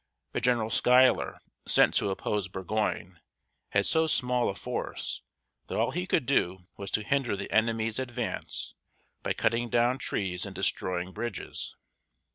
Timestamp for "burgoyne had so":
2.47-4.07